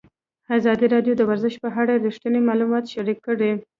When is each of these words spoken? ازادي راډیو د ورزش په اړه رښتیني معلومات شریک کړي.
ازادي 0.57 0.85
راډیو 0.93 1.13
د 1.17 1.21
ورزش 1.29 1.53
په 1.63 1.69
اړه 1.81 1.93
رښتیني 2.05 2.41
معلومات 2.49 2.83
شریک 2.93 3.19
کړي. 3.27 3.51